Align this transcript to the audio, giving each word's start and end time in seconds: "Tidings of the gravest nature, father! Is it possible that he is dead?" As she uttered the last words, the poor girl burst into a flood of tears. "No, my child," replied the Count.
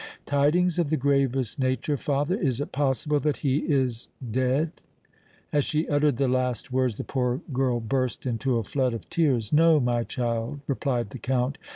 "Tidings 0.25 0.79
of 0.79 0.89
the 0.89 0.97
gravest 0.97 1.59
nature, 1.59 1.95
father! 1.95 2.35
Is 2.35 2.59
it 2.59 2.71
possible 2.71 3.19
that 3.19 3.37
he 3.37 3.57
is 3.57 4.07
dead?" 4.31 4.71
As 5.53 5.63
she 5.63 5.87
uttered 5.89 6.17
the 6.17 6.27
last 6.27 6.71
words, 6.73 6.95
the 6.95 7.03
poor 7.03 7.41
girl 7.53 7.79
burst 7.79 8.25
into 8.25 8.57
a 8.57 8.63
flood 8.63 8.95
of 8.95 9.07
tears. 9.11 9.53
"No, 9.53 9.79
my 9.79 10.03
child," 10.03 10.61
replied 10.65 11.11
the 11.11 11.19
Count. 11.19 11.59